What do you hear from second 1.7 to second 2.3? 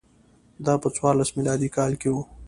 کال کې و